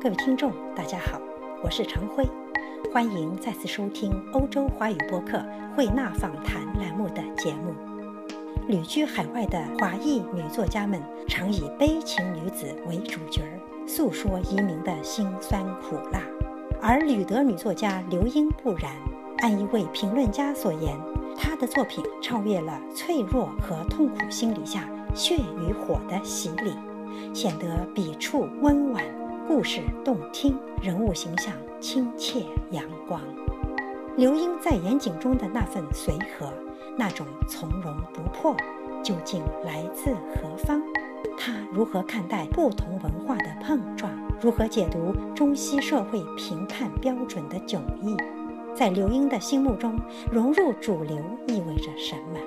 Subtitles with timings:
[0.00, 1.20] 各位听众，大家好，
[1.60, 2.24] 我是常辉，
[2.92, 7.74] 欢迎再次收听欧洲华语播客慧纳访谈栏目的节目。
[8.68, 13.42] 旅居海外的华裔女作家们常以悲情女子为主角，
[13.88, 16.20] 诉说移民的辛酸苦辣。
[16.80, 18.92] 而旅德女作家刘英不然，
[19.38, 20.96] 按一位评论家所言，
[21.36, 26.72] 她的作品超越了脆弱和痛苦心理下血与火的洗礼，
[27.34, 29.02] 显得笔触温婉。
[29.48, 33.18] 故事动听，人物形象亲切阳光。
[34.14, 36.52] 刘英在远景中的那份随和，
[36.98, 38.54] 那种从容不迫，
[39.02, 40.82] 究竟来自何方？
[41.38, 44.12] 她如何看待不同文化的碰撞？
[44.38, 48.14] 如何解读中西社会评判标准的迥异？
[48.74, 49.98] 在刘英的心目中，
[50.30, 52.38] 融入主流意味着什么？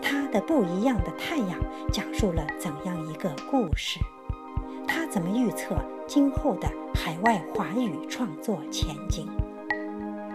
[0.00, 1.60] 她的不一样的太阳
[1.92, 4.00] 讲述了怎样一个故事？
[4.86, 5.76] 他怎么预测？
[6.06, 9.28] 今后的海外华语创作前景。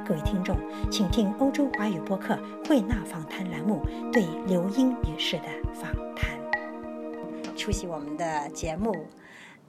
[0.05, 0.57] 各位听众，
[0.89, 5.43] 请听欧洲华语播客慧纳访谈栏目对刘英女士的
[5.73, 6.37] 访谈。
[7.55, 9.07] 出席我们的节目，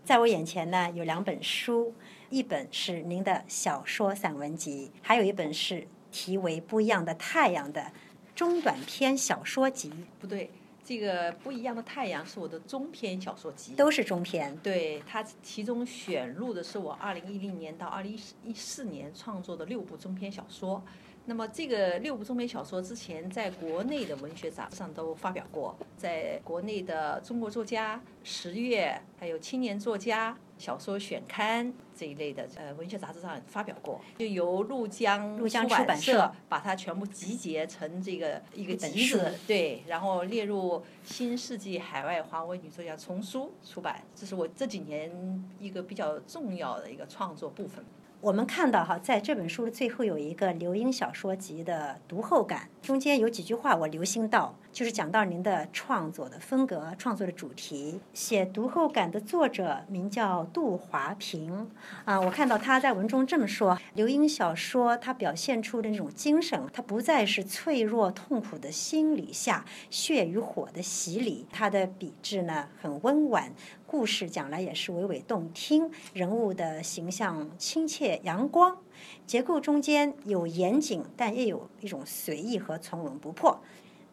[0.05, 1.95] 在我眼前呢有两本书，
[2.31, 7.93] 一本是您的小说散文集，还有一本是题为《不一样的太阳》的
[8.35, 9.93] 中短篇小说集。
[10.19, 10.51] 不对。
[10.85, 14.57] 这个不一样的太阳是我的中篇小说集，都是中篇。
[14.59, 20.83] 对，它其中选录的是我二零一零年到二零一四年创作的六部中篇小说。
[21.25, 30.37] 那么这个六部中篇小说之前在国内的文学杂志上都发表过，在国内的中国作家、十月还有青年作家。
[30.59, 45.11] 小说选刊这一类的呃文学杂志上发表过，就由陆江陆江出版社把它全部集结成这个一个集子，对，然后列入新世纪海外华文女作家丛书出版，这是我这几年
[45.59, 47.85] 一个比较重要的一个创作部分。
[48.23, 57.99] 我们看到哈，在这本书的最后有一个刘英小说集的读后感，中间有几句话我留心到，就是讲到您的创作的风格、创作的主题。
[58.15, 61.69] 写读后感的作者名叫杜华平，
[62.05, 73.53] 啊，我看到他在文中这么说：刘英小说它表现出的那种精神，它不再是脆弱痛苦的心理下血与火的洗礼，它的笔致呢很温婉。
[73.93, 78.79] 故事讲来也是娓娓动听，人物的形象亲切阳光，
[79.27, 83.61] 结构中间有严谨，但也有一种随意和从容不迫。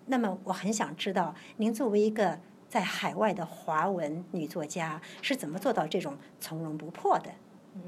[0.07, 2.37] 那么我很想知道，您作为一个
[2.67, 7.31] 在海外的华文女作家，是怎么做到这种从容不迫的？
[7.75, 7.81] 嗯，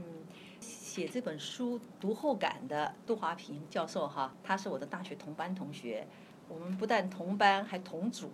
[0.61, 6.07] 写这本书读后感的杜华平教授哈，他是我的大学同班同学，
[6.47, 8.31] 我们不但同班，还同组。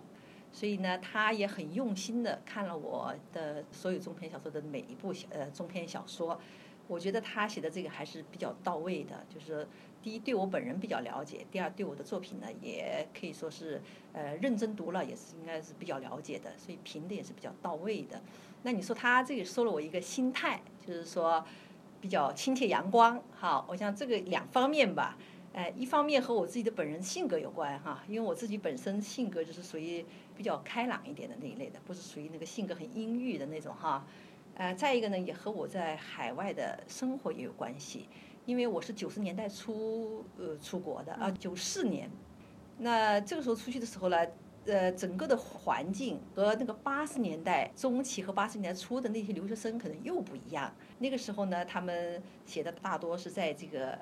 [0.50, 6.40] 所以呢，他也很用心的看了我的所有中篇小说的每一部小呃中篇小说，
[6.86, 9.24] 我觉得他写的这个还是比较到位的。
[9.28, 9.68] 就是
[10.02, 13.80] 第一，对我本人比较了解；第二，对我的作品呢，也可以说是
[14.12, 16.50] 呃认真读了，也是应该是比较了解的。
[16.56, 18.20] 所以评的也是比较到位的。
[18.62, 21.44] 那你说他这个说了我一个心态，就是说
[22.00, 23.22] 比较亲切阳光。
[23.32, 25.16] 好，我想这个两方面吧。
[25.54, 30.04] 哎，一方面和我自己的本人性格有关哈，因为我自己本身性格就是属于
[30.36, 34.06] 比较开朗一点的那一类的，不是属于那个性格很阴郁的那种哈。
[34.54, 38.08] 呃，再一个呢，也和我在海外的生活也有关系，
[38.44, 42.08] 因为我是九十年代初呃出国的啊，九四年，
[42.78, 44.18] 那这个时候出去的时候呢，
[44.66, 50.72] 呃，整个的环境和那个八十年代中期和八十年代初的那些留学生可能又不一样。
[50.98, 53.98] 那个时候呢，他们写的大多是在这个。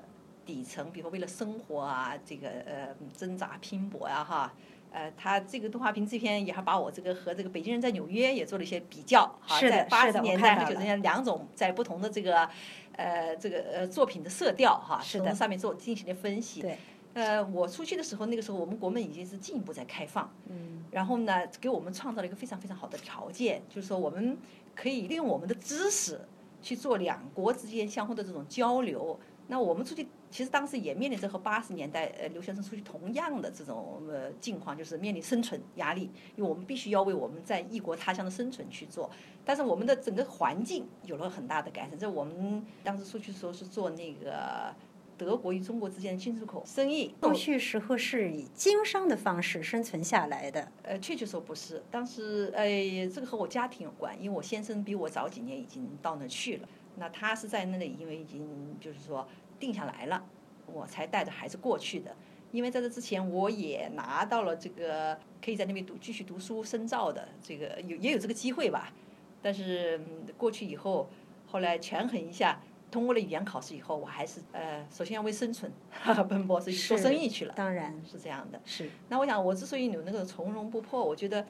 [0.47, 4.53] 底层，比如说为了生活啊，这个呃挣扎拼搏呀，哈，
[4.91, 12.49] 呃，他这个动画片这篇也还把我这个和这个北京人在纽约也做了一些比较，哈，在八十年代和九十年代两种在不同的这个
[12.93, 16.61] 呃这个呃作品的色调哈，从上面做进行了分析。
[16.61, 16.77] 对，
[17.13, 24.37] 呃，我出去的时候，那个时候我们国门已经是进一步在开放，嗯，然后呢，给我们创造了一个非常非常好的条件，就是说我们
[24.73, 26.21] 可以利用我们的知识
[26.61, 29.19] 去做两国之间相互的这种交流。
[29.47, 30.07] 那我们出去。
[30.29, 39.09] 其实当时也面临着和八十年代呃留学生出去同样的这种呃境况，就是面临生存压力，因为我们必须要为我们在异国他乡的生存去做。
[39.45, 41.97] 但是我们的整个环境有了很大的改善。
[41.97, 44.75] 在我们当时出去的时候是做那个
[45.17, 47.15] 德国与中国之间的进出口生意。
[47.21, 50.69] 过去时候是以经商的方式生存下来的。
[50.83, 51.81] 呃，确切说不是。
[51.89, 52.67] 当时呃，
[53.07, 56.67] 这个和我家庭有关，因为我先生比我早几年已经到那去了。
[56.97, 59.27] 那他是在那里，因为已经就是说。
[59.59, 60.23] 定下来了，
[60.67, 62.15] 我才带着孩子过去的。
[62.51, 68.93] 因为在这之前，我也拿到了这个可以在那边读继续读书、深造的这个有也有这个机会吧。
[69.41, 69.99] 但是
[70.37, 71.09] 过去以后，
[71.47, 72.61] 后来权衡一下，
[72.91, 75.71] 通过了语言考试以后，我还是呃，首先要为生存
[76.29, 77.53] 奔波，所以做生意去了。
[77.55, 78.61] 当然是这样的。
[78.63, 78.87] 是。
[79.09, 81.43] 那我想，我之所以有那个从容不迫，我觉得，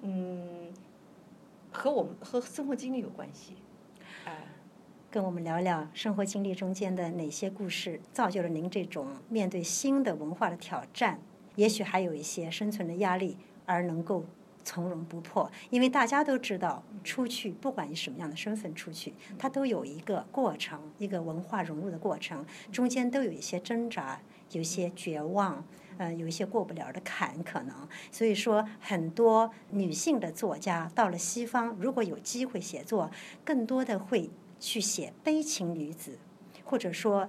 [0.00, 0.72] 嗯，
[1.70, 3.56] 和我们和生活经历有关系。
[5.12, 11.18] 跟我们聊聊生活经历中间的哪些故事，造就了您这种面对新的文化的挑战，
[11.56, 13.36] 也许还有一些生存的压力，
[13.66, 14.24] 而能够。
[14.62, 24.20] 从容不迫，因为大家都知道，出去不管以什么样的身份出去，它都有一个过程，一个文化融入的过程，中间都有一些挣扎，
[24.52, 25.64] 有些绝望，
[25.96, 27.74] 呃，有一些过不了的坎可能。
[28.12, 33.10] 所以说，很多女性的作家到了西方，如果有机会写作，
[33.42, 34.28] 更多的会
[34.60, 36.18] 去写悲情女子，
[36.62, 37.28] 或者说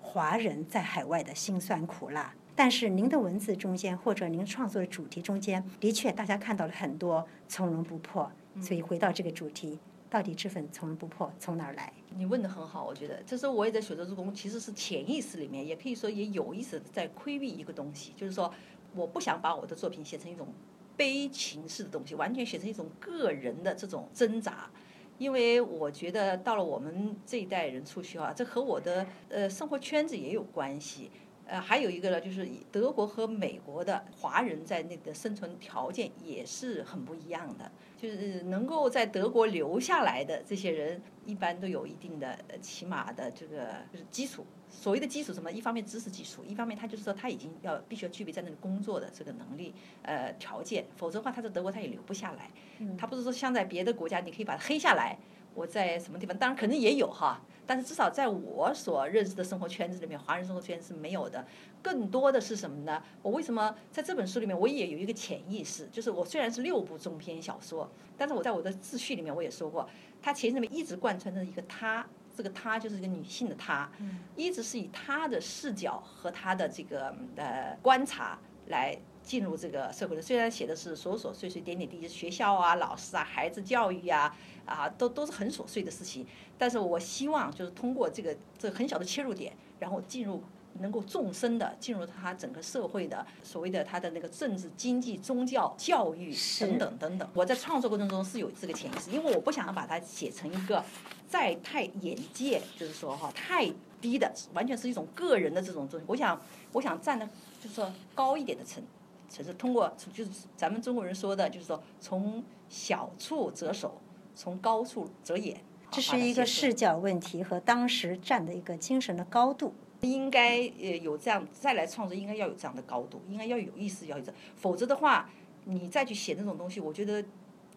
[0.00, 2.34] 华人在海外的辛酸苦辣。
[2.54, 8.30] 但是您的文字中间，或者您创作的主题中间，的确大家看到了很多从容不迫。
[8.60, 9.78] 所以回到这个主题，
[10.10, 11.90] 到底这份从容不迫从哪儿来？
[12.14, 18.52] 你问的很好，我觉得这时候我也在学着助攻，其实是潜意识里面，也可以说也有意识在规避一个东西，就是说
[18.94, 20.48] 我不想把我的作品写成一种
[20.94, 24.70] 悲情式的东西，完全写成一种个人的这种挣扎，
[25.18, 31.10] 因为我觉得到了我们这一代人出去啊，这和我的呃生活圈子也有关系。
[31.52, 37.70] 呃，还有一个呢，就是德国和美国的华人在那个生存条件也是很不一样的。
[38.00, 44.46] 就是能够在德国留下来的这些人，一般都有一定的起码的这个就是基础。
[44.70, 45.52] 所谓的基础什么？
[45.52, 52.50] 一方面知识基础，一方面他就是说他已经要必须要具备在那里工作的这个能力呃条件，否则的话他在德国他也留不下来。
[52.96, 55.18] 他不是说像在别的国家你可以把他黑下来。
[55.54, 56.34] 我在什么地方？
[56.38, 61.44] 当然肯定也有哈，但是至少在我所认识的生活圈子里面，华人生活圈是没有的。
[61.82, 63.02] 更多的是什么呢？
[63.22, 69.88] 我为什么在这本书里面，我也有一个潜意识，就是我虽然是六部中篇小说，但是我在我的自序里面我也说过，
[70.20, 72.06] 它潜意识里面一直贯穿着一个她，
[72.36, 73.90] 这个她就是一个女性的她，
[74.36, 78.98] 一直是以她的视角和她的这个呃观察来。
[79.24, 84.34] 进入这个社会的，虽然写的是琐琐碎碎、点点滴滴，学校啊、老师啊、孩子教育呀，
[84.66, 86.26] 啊，都都是很琐碎的事情。
[86.58, 90.42] 但是我希望就是通过这个这很小的切入点，然后进入
[90.80, 97.28] 能够纵深的进入他整个社会的所谓的他的那个政治、经济、宗教、教育等等等等。
[97.34, 100.84] 我在创作过程中是有这个潜意识，因为我不想把它写成一个
[101.28, 103.70] 再太眼界，就是说哈太
[104.00, 106.06] 低的，完全是一种个人的这种东西。
[106.08, 106.40] 我想
[106.72, 107.26] 我想站的
[107.60, 108.82] 就是说高一点的层。
[109.32, 113.98] 只是通过，就是咱们中国人说的，就是说从小处着手，
[114.34, 115.58] 从高处着眼。
[115.90, 119.72] 这是一个视角问题和当时站的一个精神的高度。
[120.02, 125.30] 应该呃有这样再来创作，应该要有这样的高度，应该要有意思，要有这，否则的话，
[125.64, 127.24] 你再去写那种东西，我觉得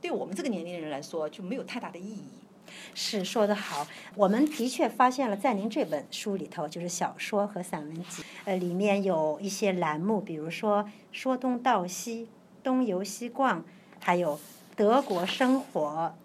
[0.01, 2.25] 对我们这个年龄的人来说就没有太大的意义。
[2.93, 12.27] 是说的好，我们的确发现了，在您这本书里头，就是小说和散文集，呃，里面有一些栏目，比如说说东道西、
[12.63, 13.63] 东游西逛，
[13.99, 14.39] 还有
[14.75, 16.15] 德国生活、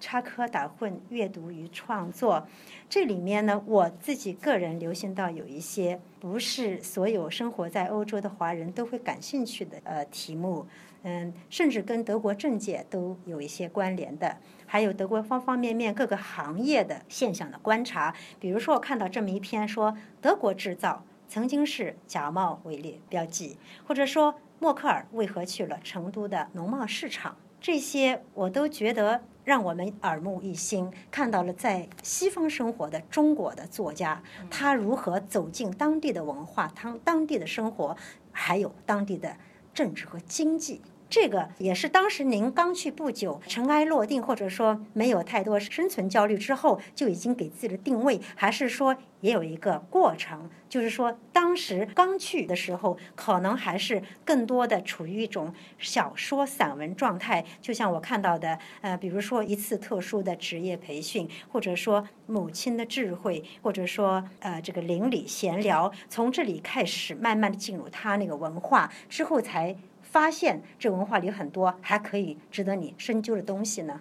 [0.00, 2.46] 插科打诨、阅读与创作。
[2.88, 10.66] 这里面呢，我自己个人留心到有一些不是所有生活在欧洲的华人都会感兴趣的呃题目。
[11.02, 18.14] 嗯，甚至跟德国政界都有一些关联的，还有德国方方面面各个行业的现象的观察。
[18.38, 30.90] 比如说，我看到这么一篇说，德国制造曾经是假冒伪劣标记，或者说默克尔为何去了成都的农贸市场，这些我都觉得让我们耳目一新。
[31.10, 37.96] 看到了在西方生活的中国的作家，他如何走进当地的文化、当当地的生活，
[38.32, 39.36] 还有当地的
[39.74, 40.80] 政治和经济。
[41.08, 50.50] 这个也是当时您刚去不久，尘埃落定，或者说没有太多生存焦虑之后，就已经给自己的定位，还是说也有一个过程？
[50.68, 57.44] 就是说，当时刚去的时候，可能还是更多的处于一种小说散文状态。
[57.62, 69.76] 就像我看到的，呃，比如说一次特殊的职业培训，或者说母亲的智慧，或者说呃这个邻里闲聊，从这里开始慢慢的进入他那个文化之后才。
[70.16, 74.00] 发现这文化里很多还可以值得你深究的东西呢。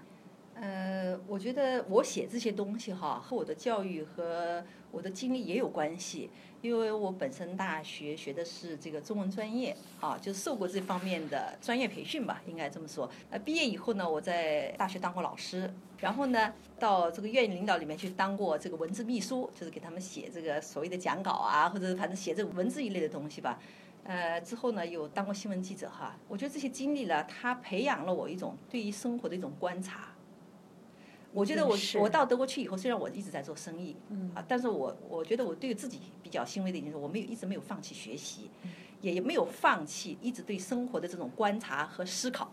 [0.53, 6.29] 呃，我觉得我写这些东西哈，和我的教育和我的经历也有关系。
[6.61, 13.09] 因为我本身大学学的是这个中文专业，啊，就受过这方面的专业培训吧，应该这么说。
[13.29, 15.69] 呃，毕业以后呢，我在大学当过老师，
[15.99, 23.59] 然后呢，到这个院领导里面去当过这个文字秘书，就是给他们写这个所谓的讲稿啊，或者反正写这个文字一类的东西吧。
[24.05, 26.15] 呃，之后呢，有当过新闻记者哈。
[26.27, 30.09] 我觉得这些经历呢，它培养了我一种对于生活的一种观察。
[31.33, 38.49] 我觉得我我到德国去以后，虽然我一直在做生意，嗯啊，但是我我觉得我对自己比较欣慰的一点是，我没有一直没有放弃学习，
[39.01, 42.49] 也没有放弃一直对生活的这种观察和思考。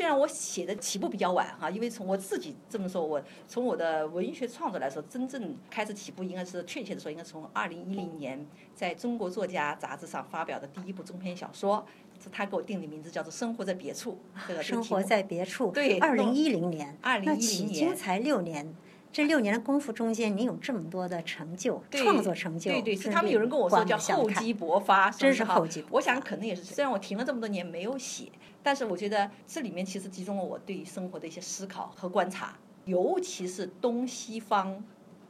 [0.00, 11.84] 虽然我写的起步比较晚哈，因为从我自己这么说，我从我的文学创作来说，真正开始起步应该是确切的说，应该从二零一零年在中国作家杂志上发表的第一部中篇小说，
[12.18, 14.12] 是他给我定的名字，叫做《生活在别处》。
[14.48, 15.70] 这个生活在别处。
[15.70, 18.74] 对二零一零年，2010那迄今年才六年。
[19.12, 28.26] 这六年的功夫中间，您有这么多的成就，对创作成就，对对，是他们有人跟我说叫厚积薄发，真是厚积薄发我想可能也是，虽然我停了这么多年没有写，
[28.62, 34.84] 但是我觉得这里面其实集中了我对生活的一些思考和观察，尤其是东西方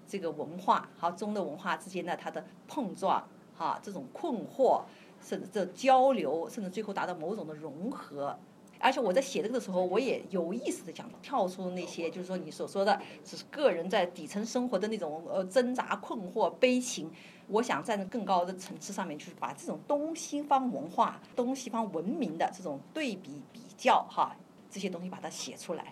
[0.07, 4.83] 这个文化和中的文化之间的它的碰撞，哈，这种困惑，
[5.21, 8.37] 甚至这交流，甚至最后达到某种的融合。
[8.81, 17.11] 而且我在写这个的时候，我也有意识的讲跳出那些，就是说你所说的，只是个人在底层生活的那种呃挣扎、困惑、悲情。
[17.49, 24.37] 我想站在更高的层次上面就是把这种东西方文化、东西方文明的这种对比比较哈，
[24.71, 25.85] 这些东西把它写出来。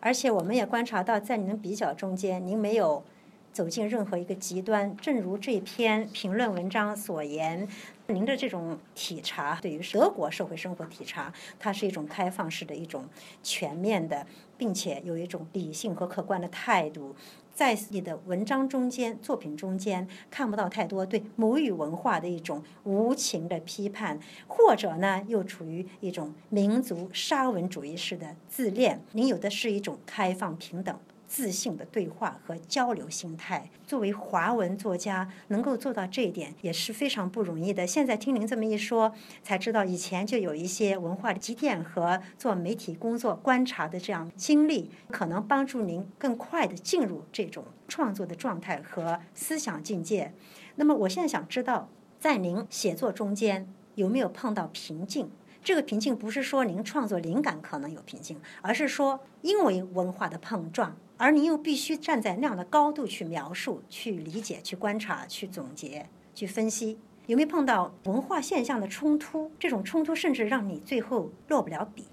[0.00, 3.04] 而且我们也观察到，在您的比较中间，您没有
[3.52, 4.96] 走进任何一个极端。
[4.96, 7.68] 正如这篇评论文章所言，
[8.12, 13.08] 您的这种体察对于德国社会生活体察，它是一种开放式的一种
[13.42, 14.26] 全面的，
[14.56, 17.14] 并且有一种理性和客观的态度。
[17.54, 29.02] 在你的文章中间、作品中间，看不到太多对母语文化的一种无情的批判，或者呢，又处于一种民族沙文主义式的自恋。
[29.12, 30.98] 您有的是一种开放、平等。
[31.32, 37.86] 自信的对话和交流心态，作为华文作家，能够做到这一点也是非常不容易的。
[37.86, 39.10] 现在听您这么一说，
[39.42, 50.34] 才知道以前就有一些文化的积淀和做媒体工作观察的这样经历，可能帮助您更快的进入这种创作的状态和思想境界。
[50.74, 51.88] 那么，我现在想知道，
[52.20, 55.30] 在您写作中间有没有碰到瓶颈？
[55.64, 66.98] 这个瓶颈不是说您创作灵感可能有瓶颈，而是说因为文化的碰撞，而您又必须站在那样的高度去描述、去理解、去观察、去总结、去分析。
[67.26, 69.52] 有没有碰到文化现象的冲突？
[69.58, 72.06] 这种冲突甚至让你最后落不了笔。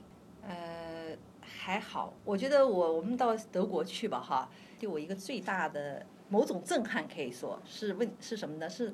[0.48, 4.48] 呃，还好，我觉得我我们到德国去吧，哈，
[4.80, 8.70] 对我一个最大的某种震撼，可以说是问是什么呢？
[8.70, 8.94] 是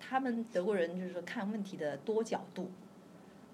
[0.00, 2.70] 他们德国人就是说看问题的多角度，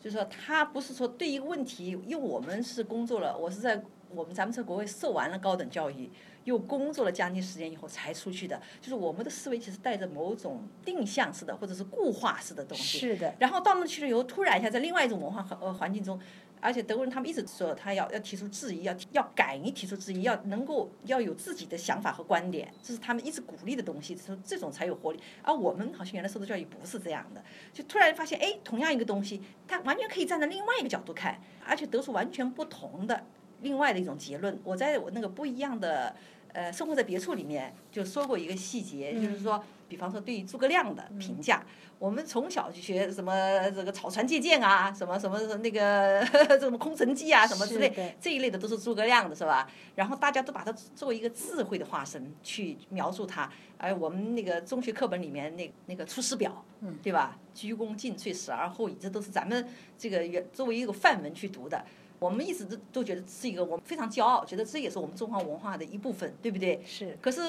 [0.01, 6.11] 就是说他不是说对一个问题，因为我们是工作了，我是在我们咱们在国外受完了高等教育，
[6.45, 12.99] 又工作了将近十年以后才出去的，就是我们的思维其实带着某种定向式的或者是固化式的东西。
[12.99, 16.21] 是的，然后到那去了以后，突然一下在另外一种文化环呃环境中，
[16.61, 25.21] 而且德国人他们一直说他要要提出质疑，要要敢于提出质疑，要能够要有自己的想法和观点，这是他们一直鼓励的东西，说这种才有活力。
[25.43, 33.25] 而我们好像原来受的教育不是这样的，就突然发现，哎，同样一个东西，它完全可以站在另外一个角度看，而且得出完全不同的
[33.63, 34.59] 另外的一种结论。
[34.65, 36.15] 我在我那个不一样的。
[36.53, 41.65] 呃，生活在别处里面就说过一个细节，就是说，比方说对于诸葛亮的评价，
[41.97, 46.27] 我们从小就学什么这个草船借箭啊，什么什么那个
[46.59, 49.71] 什么空城计啊，什么之类这一类的都是诸葛亮的是吧？
[49.95, 53.49] 然后大家都把它作为一个智慧的化身去描述他。
[53.79, 56.51] 而我们那个中学课本里面那那个《出师表》，
[56.81, 57.39] 嗯对吧？
[57.55, 61.85] 鞠躬尽瘁，死而后已，这都是咱们这个原作为一个范文去读的。
[62.21, 66.81] 我们一直都都觉得是一个我们非常骄傲，觉得这也是我们中华文化的一部分，对不对？
[66.85, 67.41] 是可是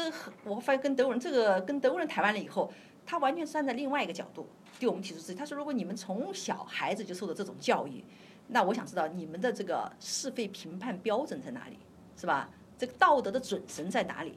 [0.45, 2.71] 我发现跟德国人这个跟德国人谈完了以后，
[3.05, 4.47] 他完全是站在另外一个角度
[4.79, 5.35] 对我们提出质疑。
[5.35, 8.01] 他说，如果你们从小孩子就受到这种教育，
[8.47, 11.77] 那我想知道你们的这个是非评判标准在哪里，
[12.17, 12.49] 是吧？
[12.77, 14.33] 这个道德的准绳在哪里？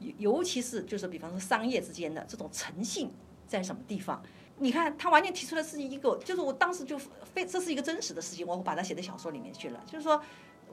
[0.00, 3.10] 尤尤其是就是比方说商业之间的这种诚信
[3.46, 4.20] 在什么地方？
[4.60, 9.80] 你看，他完全提出的是一个，就是我当时就非这是一个真实的事情，我把它写在小说里面去了。
[9.86, 10.20] 就是说，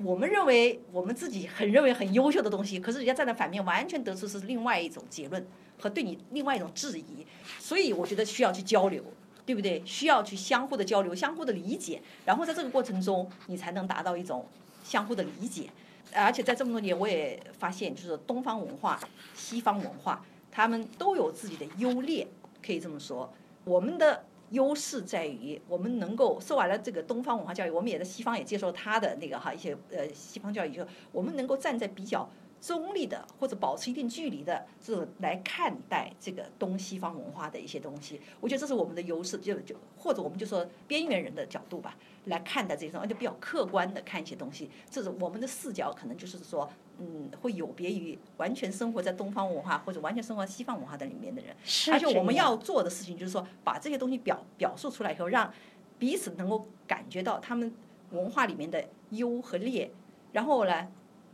[0.04, 5.46] 我们认为我们自己很认为很优秀的东西，可是人家站在反面，完全得出是另外一种结论
[5.80, 7.26] 和对你另外一种质疑。
[7.60, 9.04] 所以我觉得需要去交流，
[9.46, 9.82] 对不对？
[9.86, 14.48] 需要去相互的交流，相互的理解，然后在这个过程中，你才能达到一种
[14.84, 15.70] 相互的理解。
[16.14, 19.00] 而且在这么多年，我也发现，就是东方文化、
[19.34, 22.26] 西方文化，他们都有自己的优劣，
[22.66, 23.32] 可以这么说。
[23.66, 32.30] 我们的优势在于，我们能够说完了这个东方文化教育，我们也在西方也接受他的那个哈一些呃西方教育，就我们能够站在比较
[32.66, 38.20] 中立的或者保持一定距离的这种来看待这个东西方文化的一些东西。
[38.42, 41.96] 我觉得这是我们的优势，就就或者我们就说边缘人的角度吧，
[42.26, 44.72] 来看待这些东西，而且比较客观的看一些东西。
[44.90, 46.68] 这是我们的视角，可能就是说，
[46.98, 51.56] 嗯，会有别于完全生活在东方文化或者完全生活在西方文化的里面的人。
[51.64, 55.54] 是而且我们要做的事情就是说，把这些东西表表述出来以后，让
[56.00, 57.72] 彼此能够感觉到他们
[58.10, 59.92] 文化里面的优和劣，
[60.32, 60.88] 然后呢，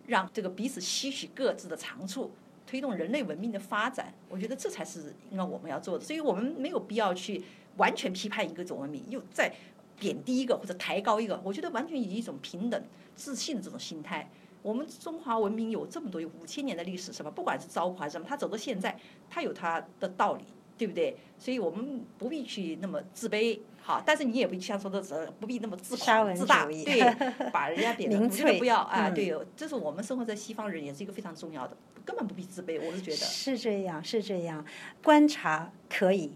[0.07, 2.31] 让这个彼此吸取各自的长处，
[2.65, 4.13] 推动人类文明的发展。
[4.29, 6.03] 我觉得这才是应该我们要做的。
[6.03, 7.43] 所以我们没有必要去
[7.77, 9.53] 完全批判一个种文明，又再
[9.99, 11.39] 贬低一个或者抬高一个。
[11.43, 12.83] 我觉得完全以一种平等、
[13.15, 14.29] 自信的这种心态。
[14.63, 17.31] 我们中华文明有这么多有五千年的历史，是吧？
[17.31, 18.95] 不管是糟粕还是什么，它走到现在，
[19.27, 20.43] 它有它的道理，
[20.77, 21.17] 对不对？
[21.39, 27.01] 所以我们不必去那么自卑，好，但是你也不像说的是不必那么自沙文狂自大，对，
[27.51, 33.17] 把人家贬得民我觉得粹不要啊，嗯对，这是我们生活在西方人也是一个非常重要的，根本不必自卑，我是觉得。
[33.17, 34.63] 是这样，是这样。
[35.03, 36.31] 观察可以，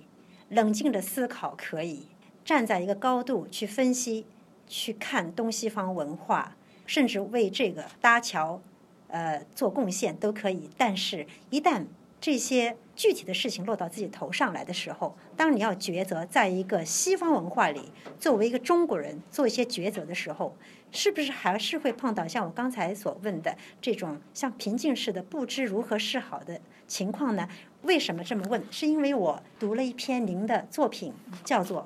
[0.50, 2.08] 冷静的思考可以，
[2.44, 4.26] 站在一个高度去分析、
[4.68, 6.56] 去看东西方文化，
[6.88, 8.60] 甚至为这个搭桥，
[9.08, 10.70] 呃，做贡献都可以。
[10.76, 11.86] 但是，一旦
[12.20, 20.56] 这些具体的事情落到自己头上来的时候，当你要抉择，在一个西方文化里，作为一个中国人做一些抉择的时候，
[20.92, 27.48] 是不是还是会碰到像我刚才所问的这种像瓶颈似的不知如何是好的情况呢？
[27.82, 28.64] 为什么这么问？
[28.72, 31.82] 是因为我读了一篇您的作品，叫做《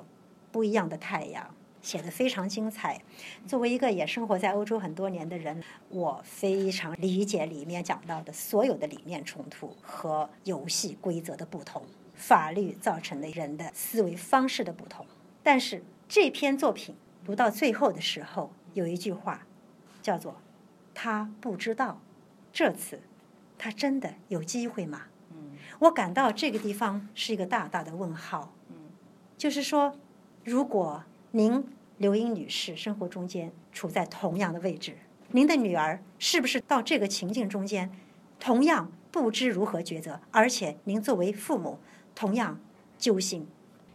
[0.52, 1.44] 不一样的太阳》。
[1.82, 3.00] 写的非常精彩。
[3.46, 11.82] 作为一个也生活在欧洲很多年的人，我非常理解里面讲到的所有的理念冲突和游戏规则的不同，
[12.14, 15.06] 法律造成的人的思维方式的不同。
[15.42, 16.94] 但是这篇作品
[17.24, 19.46] 读到最后的时候，有一句话
[20.02, 20.36] 叫做
[20.94, 22.00] “他不知道
[22.52, 23.00] 这次
[23.56, 28.52] 他真的有机会吗？”嗯我感到这个地方是一个大大的问号。
[28.68, 28.76] 嗯
[29.38, 29.96] 就是说，
[30.44, 31.64] 如果您
[31.98, 34.96] 刘英女士生活中间处在同样的位置，
[35.28, 37.88] 您的女儿是不是到这个情境中间，
[38.40, 41.78] 同样不知如何抉择，而且您作为父母
[42.16, 42.58] 同样
[42.98, 43.46] 揪心？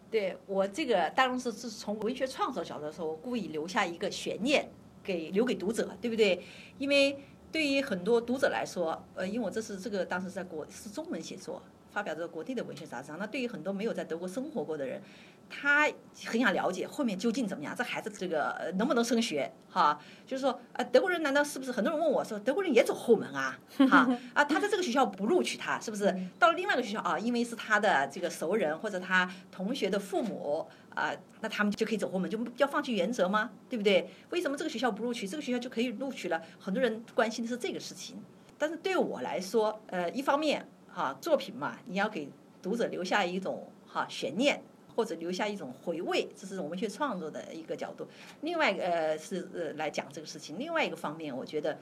[0.09, 4.69] 对我这个当然是是从文学创作角度来说，我故意留下一个悬念
[5.03, 6.41] 给留给读者，对不对？
[6.77, 7.19] 因为
[7.51, 15.01] 对于很多读者来说，呃，因为我这是这个当时在国是中文写作，发表在国内的文学杂志，那对于很多没有在德国生活过的人，
[15.49, 15.89] 他
[16.25, 19.99] 很想了解后面究竟怎么样，这孩子这个能不能升学哈？
[20.25, 23.57] 就是说，呃，德国人难道是不是很多人问我说，德国人也走后门啊？
[23.89, 26.13] 哈啊，他在这个学校不录取他，是不是？
[26.39, 33.51] 到了另外一个学校啊，因为是他的这个熟人或者他同学的父母啊，那他们就可以走后门，就要放弃原则吗？
[33.69, 34.09] 对不对？
[34.31, 36.41] 为什么这个学校不录取，这个学校就可以录取了？
[36.59, 38.17] 很多人关心的是这个事情。
[38.57, 42.29] 但是对我来说，呃，一方面哈、作品嘛，你要给
[42.61, 44.61] 读者留下一种哈、悬念。
[44.95, 48.07] 或者留下一种回味，这是我们去创作的一个角度。
[48.41, 50.57] 另外，呃，是呃来讲这个事情。
[50.57, 51.77] 另外一个方面，我觉得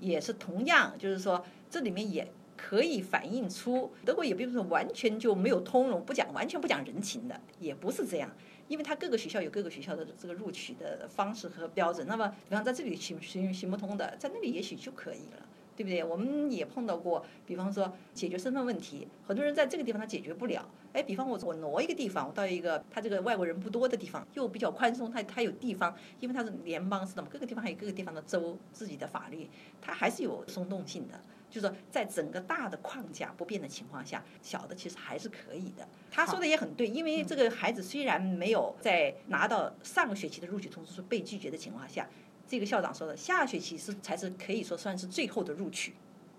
[0.00, 8.30] 也是同样，就是说这里面也可以反映出德国也并不是完全就没有通融，不讲完全不讲人情的，也不是这样。
[8.68, 15.46] 因为它各个学校有各个学校的这个录取的方式和标准，那么比方在这里行行行不通的，在那里也许就可以了。
[15.76, 16.02] 对不对？
[16.02, 20.66] 我们也碰到过，比方说解决身份问题，很多人在这个地方他解决不了。
[20.96, 29.46] 哎，比方我我挪一个地方，我到一个他这个外国人不多的地方，又比较宽松，他他有地方，因为他是联邦式的嘛，各个地方还有各个地方的州自己的法律，
[29.82, 31.20] 它还是有松动性的。
[31.50, 35.86] 就是说，在整个大的框架不变的情况下，小的其实还是可以的。
[36.10, 42.08] 他说的也很对，因为这个孩子虽然没有在拿到上个学期的录取通知书被拒绝的情况下。
[42.48, 45.92] 这个校长说的，下学期是才是可以说算是最后的录取，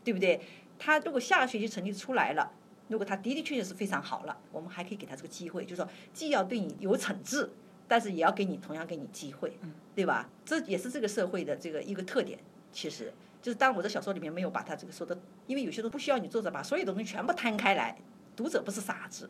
[0.04, 0.42] 对不对？
[0.80, 2.52] 他如果下个学期成绩出来了，
[2.88, 7.50] 如果他的的确确是非常好了，我们还可以给他这个机会，就是说既要对你有惩治，
[7.88, 9.58] 但是也要给你同样给你机会，
[9.96, 10.30] 对吧？
[10.46, 12.40] 这也是这个社会的这个一个特点。
[12.72, 17.98] 其实就是当然我在小说里面没有把他这个说的，因为有些东西不需要你作者把所有的东西全部摊开来，
[18.36, 19.30] 读者不是傻子，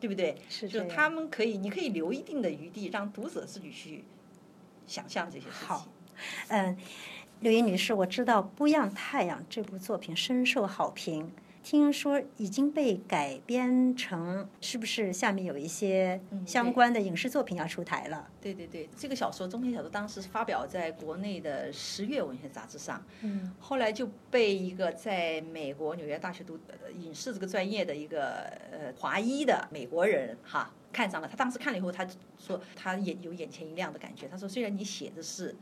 [0.00, 0.36] 对不对？
[0.48, 4.04] 是就是他们可以，你可以留一定的余地，让读者自己去
[4.86, 5.88] 想象这些事好情。
[6.48, 6.76] 嗯，
[7.40, 11.30] 刘英女士，我知道《不一样太阳》这部作品深受好评，
[11.68, 18.26] 听说已经被改编成，是不是下面有一些嗯相关的影视作品要出台了？
[18.40, 31.28] 对对对，这个小说中篇小说当时是发表在国内的十月文学杂志上，嗯，后来就被一个在美国纽约大学读呃影视这个专业的一个呃华裔的美国人哈看上了。
[31.28, 34.26] 他当时看了以后，他说他眼有眼前一亮的感觉。
[34.26, 35.54] 他说虽然你写的是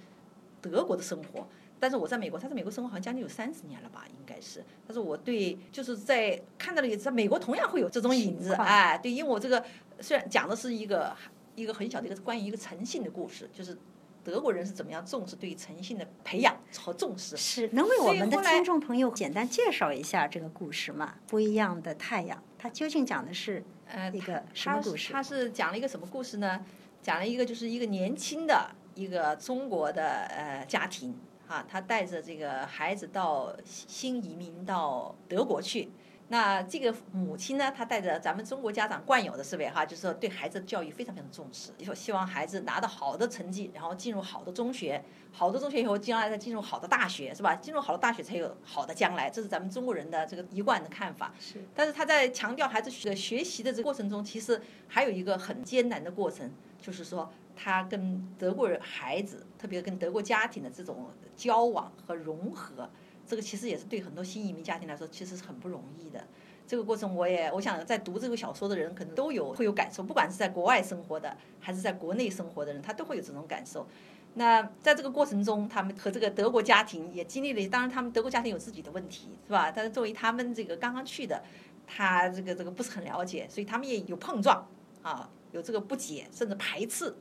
[0.62, 4.64] 德国的生活，但是我在美国，他在美国生活好像将近有三十年了吧，应该是。
[4.86, 9.62] 但是我对就是在看到了，在美国同样会有这种影子，哎，对，因为我这个
[10.00, 11.14] 虽然讲的是一个
[11.54, 13.76] 一个很小的一个关于一个诚信的故事，就是
[14.24, 17.36] 德国人是怎么样重视对于诚信的培养和重视。
[17.36, 21.16] 是，能为我们的听众朋友简单介绍一下这个故事吗？
[21.26, 25.12] 不一样的太阳，它究竟讲的是呃一个什么故事？
[25.12, 26.64] 它是讲了一个什么故事呢？
[27.02, 31.14] 讲了一个就是一个年轻的一个中国的呃家庭。
[31.46, 35.90] 啊，他带着这个孩子到新移民到德国去。
[36.28, 47.54] 那这个母亲呢，她带着咱们中国家长惯有的思维哈，就是说对孩子的教育非常非常重视，说希望孩子拿到好的成绩，然后进入好的中学，好的中学以后将来再进入好的大学，是吧？
[47.54, 51.32] 进入好的大学才有好的将来，这是咱们中国人的这个一贯的看法。
[51.38, 51.64] 是。
[51.72, 57.30] 但是他在强调孩子学学习的这个过程中，其实还有一个很艰难的过程，就是说。
[57.56, 62.88] 他跟德国人孩子，特别跟德国家庭的这种交往和融合，
[63.26, 66.22] 这个其实也是对很多新移民家庭来说，其实是很不容易的。
[66.68, 73.86] 这个过程，我也我想在读这个小说的人，可能都有会有感受，不管是在国外生活的，还是在国内生活的人，他都会有这种感受。
[74.34, 79.70] 那在这个过程中，他们和这个德国家庭也经历了，当然他们德国家庭有自己的问题，是吧？
[79.70, 81.42] 但是作为他们这个刚刚去的，
[81.86, 84.66] 他这个这个不是很了解，所以他们也有碰撞
[85.02, 87.14] 啊，有这个不解，甚至排斥。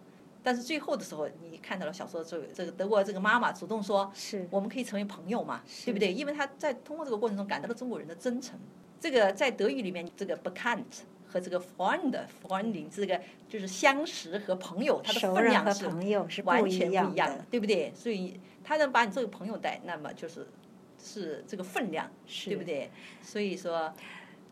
[0.46, 6.14] 但是最后的时候，你看到了小说的时候，这个德国这个妈妈主动说，是我们可以成为朋友嘛，对不对？
[6.14, 8.60] 因为她在通过这个过程中感到了中国人的真诚。
[9.02, 10.84] 这个在德语里面，这个 bekannt
[11.28, 12.16] 和这个 friend
[12.48, 15.44] friending 这个就是相识和朋友，它的分
[16.08, 17.92] 量是完全不一样的，对不对？
[17.96, 20.48] 所以他能把你作为朋友带，那么就是
[21.04, 22.08] 是这个分量，
[22.46, 22.92] 对不对？
[23.24, 23.92] 所以说。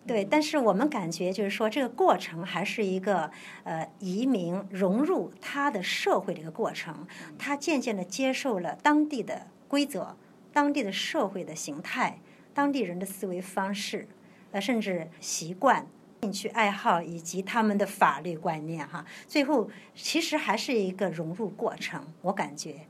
[0.05, 3.31] 对，但是我们感觉就是说，这个过程还是一个
[3.63, 7.07] 呃移民融入他的社会的一个过程。
[7.39, 10.17] 他渐渐的接受了当地的规则、
[10.51, 12.19] 当地的社会的形态、
[12.53, 14.09] 当地人的思维方式，
[14.51, 15.87] 呃，甚至习惯、
[16.23, 19.05] 兴趣爱好以及他们的法律观念哈。
[19.25, 22.13] 最后其实还是一个融入过程。
[22.23, 22.87] 我感觉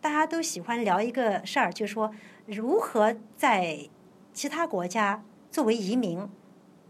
[0.00, 2.12] 大家都喜欢聊一个事儿，就是说
[2.46, 3.88] 如何在
[4.32, 6.28] 其他国家作为移民。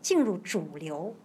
[0.05, 1.17] 进入主流，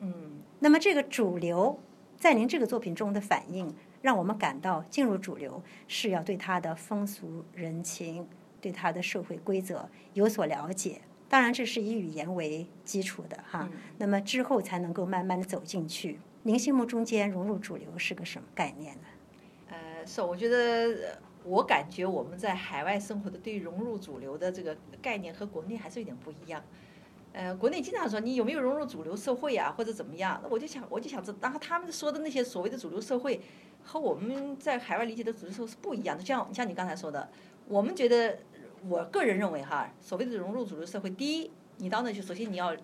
[0.00, 1.80] 嗯，那么这个主流
[2.18, 8.28] 在您这个作品中的反应，让我们感到进入主流是要对它的风俗人情、
[8.60, 11.00] 对它的社会规则有所了解。
[11.26, 13.70] 当然，这是以语言为基础的哈。
[13.96, 16.18] 那么之后才能够慢慢的走进去。
[16.42, 19.08] 您心目中间融入主流是个什么概念呢？
[19.70, 26.62] 呃，是，我觉得我感觉我们在海外生活的对融入主流的这个概念和国内还是有点不一样。
[27.32, 30.40] 呃，国内经常说你有没有融入主流社会啊，或者怎么样？
[30.42, 33.40] 那我就想，我就想知，然后他们说的那些所谓的主流社会，
[33.84, 36.24] 和我们在海外理解的主流社会是不一样的。
[36.24, 37.28] 像像你刚才说的，
[37.66, 38.38] 我们觉得，
[38.88, 42.74] 我个人认为哈，所谓的融入主流社会，第一，你到那去，首先你要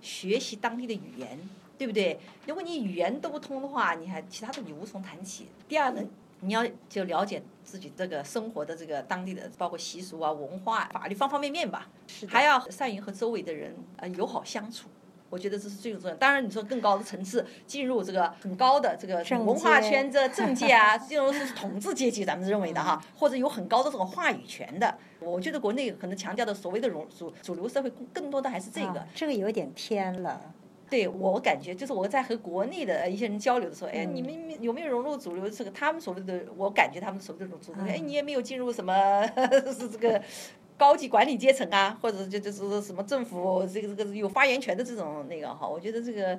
[0.00, 1.38] 学习当地的语言，
[1.78, 2.18] 对不对？
[2.46, 5.46] 如果你语言都不通的话，你还其他的你无从谈起。
[5.68, 6.02] 第二呢？
[6.40, 11.88] 你要就了解自己这个生活的这个当地的，包括习俗啊、文化、法律方方面面吧。
[12.28, 14.88] 还要善于和周围的人呃友好相处，
[15.28, 16.16] 我觉得这是最重要。
[16.16, 24.96] 当然，你说更高的层次，进入这个很高的这个文化圈、这政界啊，进入是统治阶级，咱们认为的哈，或者有很高的这种话语权的。
[25.20, 29.06] 我觉得国内可能强调的所谓的主主主流社会，更多的还是这个。
[29.14, 30.40] 这个有点偏了。
[30.90, 35.48] 对我感觉，就是我在和国内的一些人交流的时候，哎，你们有没有融入主流？
[35.48, 39.24] 这个他们所谓的，我感觉他们所谓的主流，哎，你也没有进入什么
[39.78, 40.20] 是这个
[40.76, 46.38] 高级管理阶层啊，或者就就是什么政府这个这个有发言权的这种那个哈，我觉得这个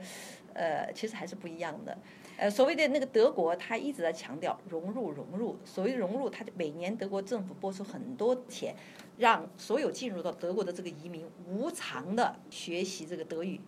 [0.53, 1.97] 呃其实还是不一样的。
[2.37, 5.55] 呃，所谓的那个德国，他一直在强调融入融入。
[5.63, 8.73] 所谓融入，他每年德国政府拨出很多钱，
[9.19, 13.61] 让所有进入到德国的这个移民无偿的学习这个德语。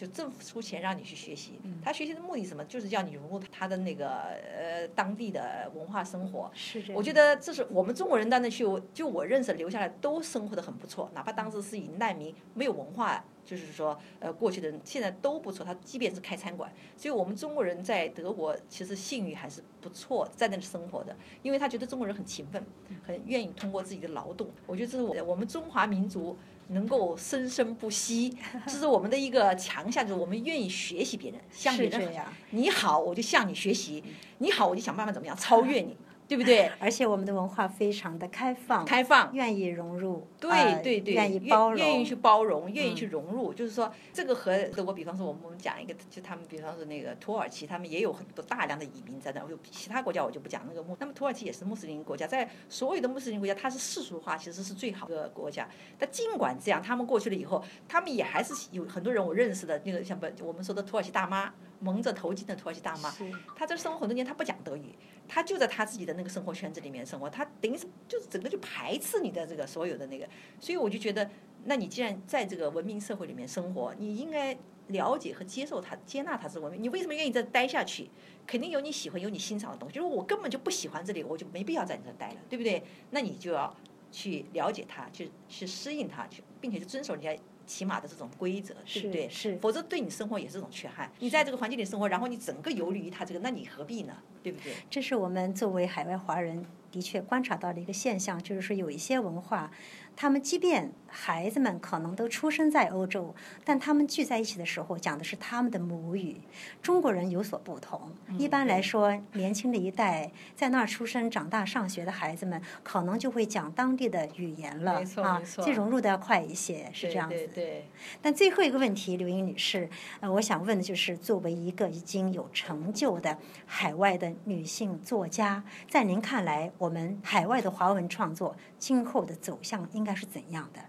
[0.00, 2.64] 就政府出钱让你去学习，他学习的目的什么？
[2.64, 6.50] 就是叫你融入他的那个呃当地的文化生活。
[6.54, 15.66] 是这我觉得这是我们中国人到那去，就我认识留下来都生活的很不错，哪怕当时是以难民没有文化，就是说呃过去的人现在都不错。
[15.66, 22.64] 他即便是开餐馆，所以我们中国人在德国其实信誉还是不错，在那里生活的，因为他觉得中国人很勤奋，
[23.06, 24.48] 很愿意通过自己的劳动。
[24.66, 26.38] 我觉得这是我我们中华民族。
[26.72, 32.12] 能够生生不息， 这是我们的一个强项，就是我们愿意学习别人，向别人。
[32.50, 34.02] 你好，我就向你学习；
[34.38, 35.96] 你好，我就想办法怎么样超越你。
[36.30, 36.70] 对不对？
[36.78, 43.52] 而且我们的文化非常的开放，开放，愿意融入，对呃对对，愿意包容，愿意去包容，愿意嗯去融入。
[43.52, 44.54] 就是说，这个和
[44.86, 49.40] 我比方说，我们讲一个，就他们比方说那个土耳其，他们也有很多大量的移民在那。
[49.50, 55.68] 有其他国家我就不讲那个穆，那么土耳其也是穆斯林国家，在所有的穆斯林国家，它是世俗化其实是最好的国家。
[55.98, 63.12] 但尽管这样，他们过去了以后，他们也还是有很多人我认识的那个像不我们说的土耳其大妈，蒙着头巾的土耳其大妈，
[63.56, 64.94] 她这生活很多年，她不讲德语，
[65.26, 70.28] 她就在她自己的那个生活圈子里面生活，她等于是就是整个就排斥你的这个所有的那个，
[70.60, 71.28] 所以我就觉得，
[71.64, 74.56] 那你既然在这个文明社会里面生活，你应该
[74.88, 76.82] 了解和接受它，接纳它是文明。
[76.82, 78.10] 你为什么愿意在待下去？
[78.46, 79.94] 肯定有你喜欢、有你欣赏的东西。
[79.94, 82.82] 就是我根本就不喜欢这里，我就没必要在你这待了，对不对？
[83.10, 83.74] 那你就要
[84.10, 87.38] 去了解它，去去适应它，去并且去遵守人家
[87.70, 89.28] 起码的这种规则，对不对？
[89.28, 91.08] 是是否则对你生活也是一种缺憾。
[91.20, 94.16] 你在这个环境里生活，然后你整个游离于他这个，那你何必呢？
[94.42, 94.72] 对不对？
[94.90, 99.70] 这是我们作为海外华人的确观察到的一个现象，就是说有一些文化，
[100.16, 106.40] 他们即便孩子们可能都出生在欧洲，但他们聚在一起的时候讲的是他们的母语。
[106.80, 117.34] 中国人有所不同，嗯一般来说，年轻的一代在那儿出生、长大、上学的孩子们，可能就会讲当地的语言了啊这融入的要快一些，是这样子。
[117.34, 117.88] 对对对
[118.22, 119.88] 但最后一个问题，刘英女士，
[120.20, 130.80] 呃，我想问的就是，作为一个已经有成就的海外的女性作家，在您看来，我们海外的华文创作今后的走向应该是怎样的？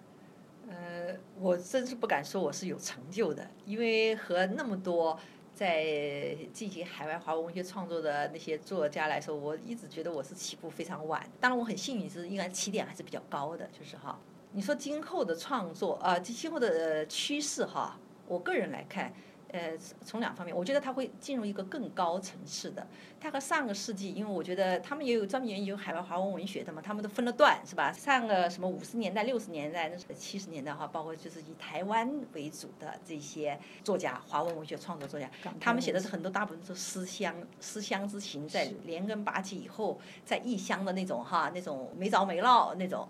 [1.42, 5.18] 我真是不敢说我是有成就的，因为和那么多
[5.56, 11.28] 在进行海外华文文学创作的那些作家来说，我一直觉得我是起步非常晚。
[11.40, 14.20] 当然，我很幸运是应该起点还是比较高的，就是哈。
[14.52, 19.12] 你说今后的创作啊，今后的趋势哈，我个人来看。
[19.52, 22.88] 呃，从两方面，我觉得它会进入一个更高层次的。
[23.20, 27.92] 它和上个世纪，因为我觉得他们也有专门研究海外华文文学的嘛，他们都分了段，是吧？
[27.92, 43.08] 上个什么五十年代、六十年代、那是七十年代哈，包括就是以台湾为主的这些作家，华文文学创作作家，他们写的是很多大部分都是思乡、思乡之情，在连根拔起以后，在异乡的那种哈，那种没着没落那种。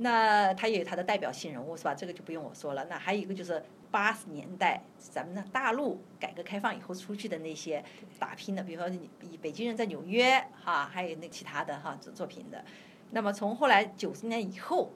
[0.00, 1.94] 那他也有他的代表性人物是吧？
[1.94, 2.84] 这个就不用我说了。
[2.88, 7.84] 那还有一个就是八十年代咱们的大陆改革开放以后出去的那些
[8.18, 12.64] 打拼的，比如说你北京人在纽约哈，还有那其他的哈作作品的。
[13.10, 14.92] 那么从后来九十年以后，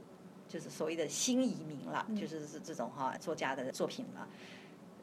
[0.47, 4.29] 就是所谓的新移民了，就是这这种哈作家的作品了。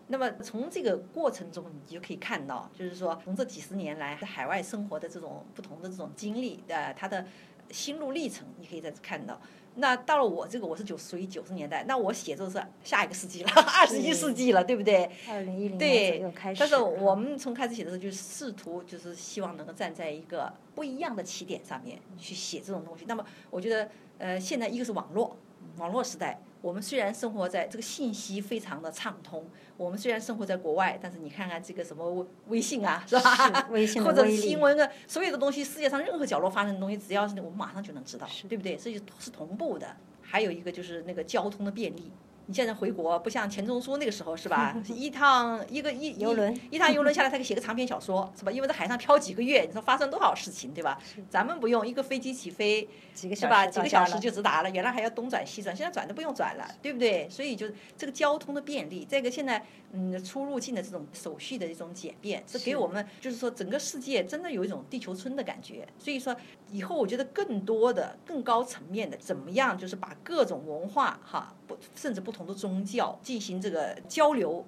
[0.08, 7.26] 那么从这个过程中，你就可以看到，就是说从这几十年来在海外生活的这种不同的这种经历，呃，他的
[7.72, 9.40] 心路历程，你可以在这看到。
[9.76, 15.10] 那到了我这个，我是九属于九十年代，那我写作是下一个世纪了，二十一世纪了，对不对？
[15.30, 23.06] 二零一零年对开始，但是我们从开始写的时候，就试图就是希望能够站在一个不一样的起点上面去写这种东西。
[23.08, 25.38] 那么我觉得，呃，现在一个是网络，
[25.78, 29.46] 网络时代，我们虽然生活在这个信息非常的畅通，
[29.78, 33.66] 我们虽然生活在国外，但是你看看这个什么微微信啊，是吧？
[33.66, 38.78] 是微信或者新闻啊，所有的东西，世界上任何角落发生的东西，只要是我们马上就能知道，对不对？
[38.78, 39.96] 所以是同步的。
[40.22, 42.12] 还有一个就是那个交通的便利。
[42.50, 44.76] 你现在回国不像钱钟书那个时候是吧？
[44.90, 48.52] 一趟一个一游轮一趟游轮下来，他可以写个长篇小说是吧？
[48.52, 51.00] 因为在海上漂几个月，你说发生多少事情对吧？
[51.30, 53.68] 咱们不用一个飞机起飞几个是吧？
[53.68, 57.30] 几个小时就直达了，原来还要东转西转，现在转都不用转了，对不对？
[57.30, 65.88] 所以就这个交通的便利，这个现在嗯出入境的这种手续的一种简便，是给我们就是说整个世界真的有一种地球村的感觉。
[66.00, 66.36] 所以说
[66.72, 74.66] 以后我觉得更多的、更高层面的，怎么样就是把各种文化哈不甚至不同的宗教进行这个交流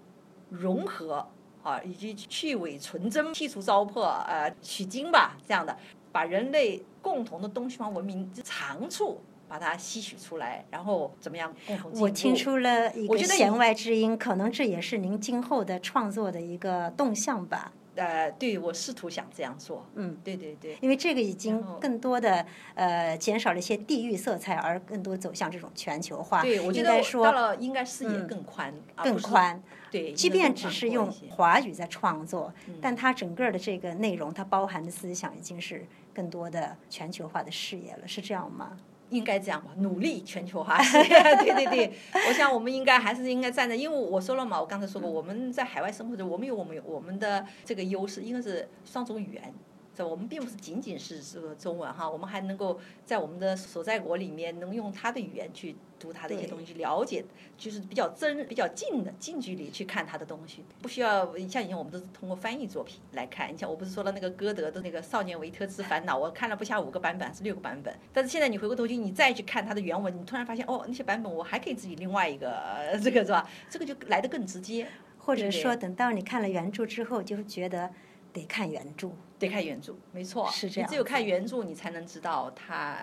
[0.51, 1.27] 融合
[1.63, 5.75] 啊，以及去伪存真、剔除糟粕、呃取经吧这样的，
[6.11, 17.73] 把人类共同的东西方文明长处把它吸取出来，然后怎么样共同进步我听出了一个弦外之音，可能这也是您今后的创作的一个动向吧。
[18.01, 20.75] 呃，对我试图想这样做，嗯，对对对。
[20.81, 26.41] 因为这个已经更多的呃减少了一些地域色彩，而更多走向这种全球化。
[26.41, 29.61] 对，我觉得应该说到了应该视野嗯更宽，更宽。
[29.91, 38.77] 对，即便只是用华语在创作，嗯但它整个的这个内容，它包含的思想已经是更多的全球化的视野了，是这样吗？
[39.11, 40.77] 应该这样吧，努力全球化。
[40.81, 41.93] 对对对，
[42.27, 49.53] 我想我们应该还是应该站在，因为我说了嘛，我刚才说过，我们在海外生活着，我们有我们有我们的这个优势，应该是双种语言。
[49.93, 57.23] 是吧我们并不是仅仅是这个中文哈，我们还能够在我们的所在国里面能用他的语言去读他的一些东西，了解
[57.57, 63.53] 就是比较真、比较近的近距离去看他的东西，不需要像以前我们都是通过翻译作品来看。
[63.53, 73.47] 你像我不是说了那个歌德的那个《少年维特之烦恼》，我看了不下五个版本还是六个版本，但是现在你回过头去，你再去看他的原文，你突然发现哦，那些版本我还可以自己另外一个呃这个是吧？
[73.69, 74.87] 这个就来的更直接。
[75.23, 77.91] 或者说等到你看了原著之后，就会觉得
[78.33, 79.11] 得看原著，
[79.47, 82.97] 得看原著，没错，是这样你只有看原著，你才能知道他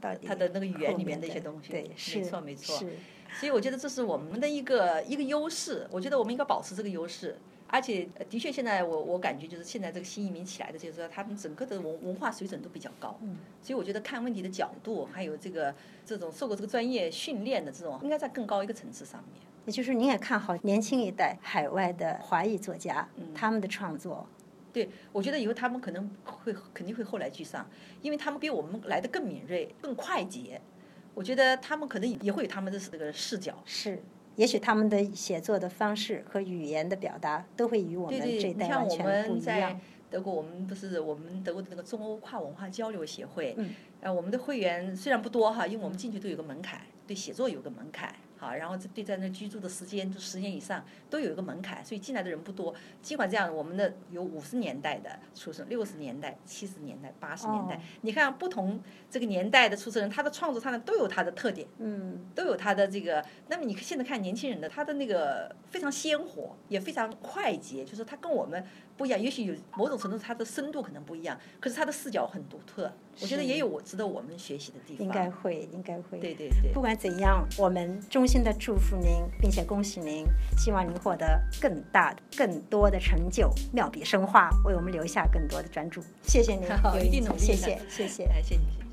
[0.00, 1.70] 到底他的那个语言里面的一些东西。
[1.70, 2.78] 对，是没错没错。
[2.78, 2.92] 是
[3.38, 7.36] 所以我觉得这是我们的一个一个优势，我觉得我们应该保持这个优势。
[7.68, 13.18] 而且呃的确，现在我我感觉就是现在这个新移民起来的，就是说他们整个的文文化水准都比较高。
[13.22, 13.38] 嗯。
[13.60, 19.42] 所以我觉得看问题的角度，还有这个这种受过这个专业训练的这种，应该在更高一个层次上面。
[19.66, 24.24] 也就是您也看好年轻一代海外的华裔作家，嗯他们的创作，
[24.76, 27.66] 对，我觉得以后他们可能会肯定会后来居上，
[28.02, 30.60] 因为他们比我们来的更敏锐、更快捷。
[31.14, 33.54] 我觉得他们可能也会有他们的这个视角。
[33.64, 34.02] 是，
[34.34, 39.80] 也许他们的写作的方式和语言的表达都会与我们这一代你像我完全不们在一样。
[40.10, 43.70] 德国，我们不是我们德国的那个中欧跨文化交流协会，嗯
[44.02, 48.14] 呃，我们的会员虽然不多哈，因为我们进去都有个门槛，对写作有个门槛，
[48.46, 52.72] 好，然后这对在那居住的时间，就十年以上都有一个门槛，所以进来的人不多。
[53.02, 58.80] 尽管这样，我们的有五十年代的出生，六十年代、七十年代、八十年代，哦你看不同
[59.10, 61.66] 这个年代的出生人，他的创作上呢都有他的特点。
[61.78, 63.24] 嗯，都有他的这个。
[63.48, 68.64] 那么你现在看年轻人的，他的那个非常鲜活，也非常快捷，就是他跟我们
[68.96, 69.20] 不一样。
[69.20, 72.92] 也许有某种程度他的深度可能不一样，可是他的视角很独特。
[73.20, 75.06] 我觉得也有我值得我们学习的地方。
[75.06, 76.18] 应该会，应该会。
[76.18, 76.80] 对对对不。
[76.80, 86.02] 管怎样，我们中心的祝福您，并且恭喜您，希望您获得更大、更多的成就，妙笔生花，为我们留下更多的专注。
[86.22, 88.24] 谢谢您，有一定努力的谢谢，谢谢。
[88.24, 88.85] 哎，谢谢谢谢。